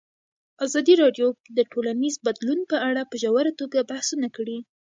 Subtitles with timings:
[0.65, 1.27] ازادي راډیو
[1.57, 4.57] د ټولنیز بدلون په اړه په ژوره توګه بحثونه کړي.